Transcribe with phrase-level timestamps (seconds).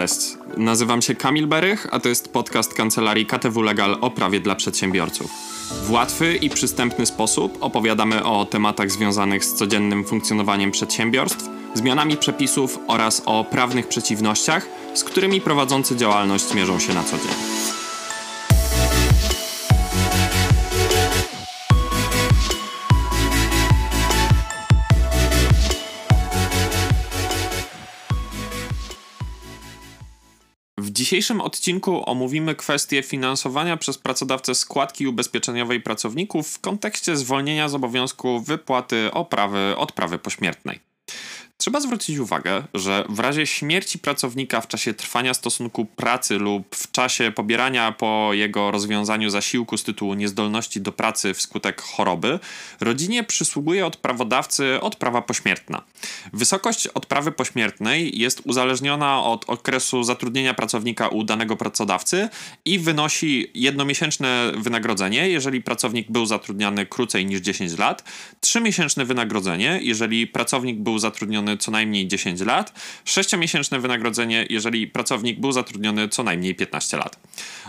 [0.00, 4.54] Cześć, nazywam się Kamil Berych, a to jest podcast kancelarii KTW Legal o prawie dla
[4.54, 5.30] przedsiębiorców.
[5.82, 12.78] W łatwy i przystępny sposób opowiadamy o tematach związanych z codziennym funkcjonowaniem przedsiębiorstw, zmianami przepisów
[12.86, 17.59] oraz o prawnych przeciwnościach, z którymi prowadzący działalność mierzą się na co dzień.
[30.92, 38.40] Dzisiejszym odcinku omówimy kwestię finansowania przez pracodawcę składki ubezpieczeniowej pracowników w kontekście zwolnienia z obowiązku
[38.40, 40.89] wypłaty oprawy odprawy pośmiertnej.
[41.60, 46.90] Trzeba zwrócić uwagę, że w razie śmierci pracownika w czasie trwania stosunku pracy lub w
[46.90, 52.38] czasie pobierania po jego rozwiązaniu zasiłku z tytułu niezdolności do pracy wskutek choroby,
[52.80, 55.82] rodzinie przysługuje od prawodawcy odprawa pośmiertna.
[56.32, 62.28] Wysokość odprawy pośmiertnej jest uzależniona od okresu zatrudnienia pracownika u danego pracodawcy
[62.64, 68.04] i wynosi jednomiesięczne wynagrodzenie, jeżeli pracownik był zatrudniany krócej niż 10 lat,
[68.40, 72.72] trzymiesięczne wynagrodzenie, jeżeli pracownik był zatrudniony zatrudniony co najmniej 10 lat,
[73.04, 77.16] 6-miesięczne wynagrodzenie, jeżeli pracownik był zatrudniony co najmniej 15 lat.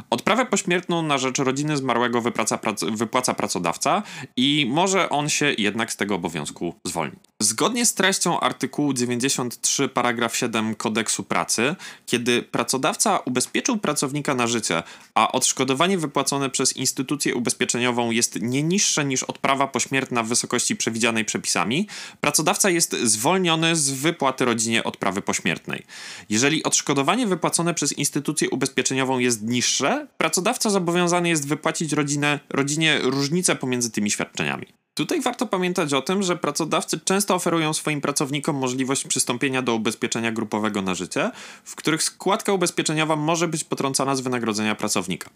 [0.10, 2.60] Odprawę pośmiertną na rzecz rodziny zmarłego wypłaca,
[2.92, 4.04] wypłaca pracodawca
[4.38, 7.20] i może on się jednak z tego obowiązku zwolnić.
[7.42, 14.84] Zgodnie z treścią artykułu 93 paragraf 7 kodeksu pracy, kiedy pracodawca ubezpieczył pracownika na życie,
[15.16, 21.26] a odszkodowanie wypłacone przez instytucję ubezpieczeniową jest nie niższe niż odprawa pośmiertna w wysokości przewidzianej
[21.26, 21.88] przepisami,
[22.22, 25.83] pracodawca jest zwolniony z wypłaty rodzinie odprawy pośmiertnej.
[26.30, 33.55] Jeżeli odszkodowanie wypłacone przez instytucję ubezpieczeniową jest niższe, pracodawca zobowiązany jest wypłacić rodzinę, rodzinie różnicę
[33.55, 34.81] pomiędzy tymi świadczeniami.
[34.94, 40.31] Tutaj warto pamiętać o tym, że pracodawcy często oferują swoim pracownikom możliwość przystąpienia do ubezpieczenia
[40.31, 41.31] grupowego na życie,
[41.64, 45.30] w których składka ubezpieczeniowa może być potrącana z wynagrodzenia pracownika.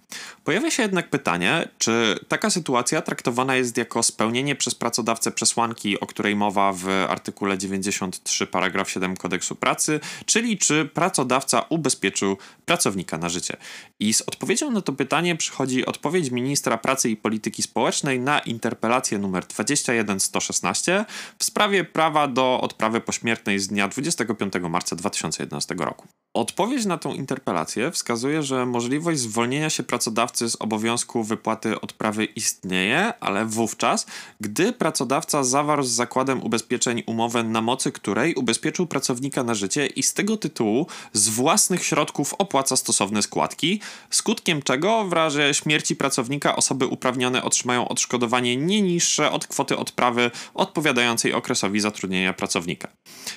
[0.43, 6.05] Pojawia się jednak pytanie, czy taka sytuacja traktowana jest jako spełnienie przez pracodawcę przesłanki, o
[6.05, 13.29] której mowa w artykule 93 paragraf 7 kodeksu pracy, czyli czy pracodawca ubezpieczył pracownika na
[13.29, 13.57] życie.
[13.99, 19.17] I z odpowiedzią na to pytanie przychodzi odpowiedź ministra pracy i polityki społecznej na interpelację
[19.17, 21.05] numer 21116
[21.39, 26.07] w sprawie prawa do odprawy pośmiertnej z dnia 25 marca 2011 roku.
[26.35, 33.13] Odpowiedź na tą interpelację wskazuje, że możliwość zwolnienia się pracodawcy z obowiązku wypłaty odprawy istnieje,
[33.19, 34.05] ale wówczas,
[34.41, 40.03] gdy pracodawca zawarł z zakładem ubezpieczeń umowę, na mocy której ubezpieczył pracownika na życie i
[40.03, 46.55] z tego tytułu z własnych środków opłaca stosowne składki, skutkiem czego w razie śmierci pracownika
[46.55, 52.87] osoby uprawnione otrzymają odszkodowanie nie niższe od kwoty odprawy odpowiadającej okresowi zatrudnienia pracownika.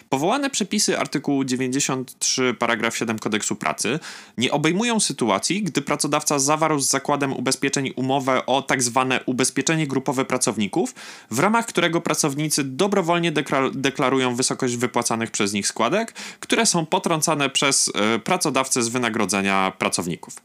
[0.08, 3.98] Powołane przepisy artykułu 93 paragraf 7 kodeksu pracy
[4.38, 10.24] nie obejmują sytuacji, gdy pracodawca zawarł z zakładem ubezpieczeń umowę o tak zwane ubezpieczenie grupowe
[10.24, 10.94] pracowników,
[11.30, 13.32] w ramach którego pracownicy dobrowolnie
[13.72, 20.36] deklarują wysokość wypłacanych przez nich składek, które są potrącane przez y, pracodawcę z wynagrodzenia pracowników.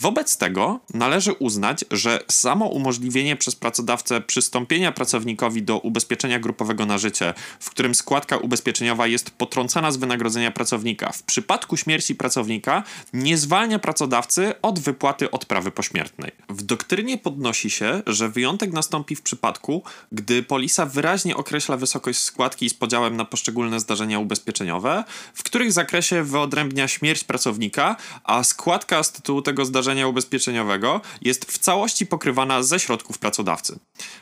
[0.00, 6.98] Wobec tego należy uznać, że samo umożliwienie przez pracodawcę przystąpienia pracownikowi do ubezpieczenia grupowego na
[6.98, 12.82] życie, w którym składka ubezpieczeniowa jest potrącana z wynagrodzenia pracownika, w przypadku śmierci pracownika
[13.12, 16.32] nie zwalnia pracodawcy od wypłaty odprawy pośmiertnej.
[16.48, 19.82] W doktrynie podnosi się, że wyjątek nastąpi w przypadku,
[20.12, 26.22] gdy polisa wyraźnie określa wysokość składki z podziałem na poszczególne zdarzenia ubezpieczeniowe, w których zakresie
[26.22, 32.62] wyodrębnia śmierć pracownika, a składka z tytułu tego zdarzenia zdarzenia ubezpieczeniowego jest w całości pokrywana
[32.62, 33.78] ze środków pracodawcy.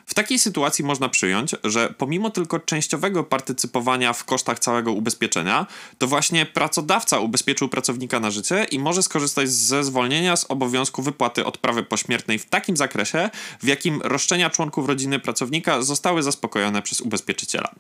[0.07, 5.67] W takiej sytuacji można przyjąć, że pomimo tylko częściowego partycypowania w kosztach całego ubezpieczenia,
[5.99, 11.45] to właśnie pracodawca ubezpieczył pracownika na życie i może skorzystać ze zwolnienia z obowiązku wypłaty
[11.45, 13.31] odprawy pośmiertnej w takim zakresie,
[13.61, 17.75] w jakim roszczenia członków rodziny pracownika zostały zaspokojone przez ubezpieczyciela.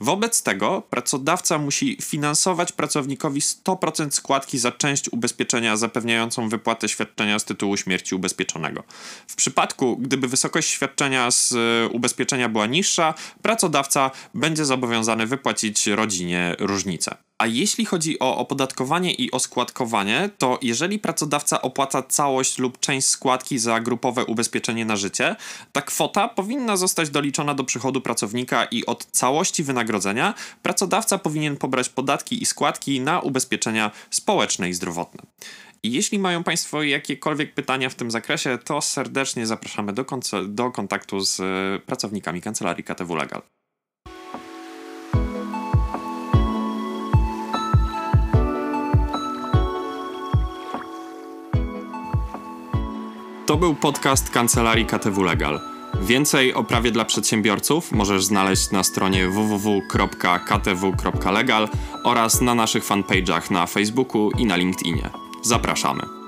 [0.00, 7.38] Wobec tego pracodawca musi finansować pracownikowi 100% składki za część ubezpieczenia zapewniającą wypłatę świadczenia świadczenia
[7.38, 8.82] z tytułu śmierci ubezpieczonego.
[9.26, 16.56] W przypadku, gdyby wysokość świadczenia z e, ubezpieczenia była niższa, pracodawca będzie zobowiązany wypłacić rodzinie
[16.58, 17.16] różnicę.
[17.38, 23.58] A jeśli chodzi o opodatkowanie i oskładkowanie, to jeżeli pracodawca opłaca całość lub część składki
[23.58, 25.36] za grupowe ubezpieczenie na życie,
[25.72, 31.88] ta kwota powinna zostać doliczona do przychodu pracownika i od całości wynagrodzenia pracodawca powinien pobrać
[31.88, 35.22] podatki i składki na ubezpieczenia społeczne i zdrowotne.
[35.84, 40.04] I jeśli mają Państwo jakiekolwiek pytania w tym zakresie, to serdecznie zapraszamy do,
[40.48, 43.42] do kontaktu z e, pracownikami kancelarii KTW Legal.
[53.46, 55.60] To był podcast kancelarii KTW Legal.
[56.02, 60.48] Więcej o prawie dla przedsiębiorców możesz znaleźć na stronie www.ktw.legal
[62.04, 65.31] oraz na naszych fanpage'ach na Facebooku i na LinkedInie.
[65.42, 66.21] Zapraszamy.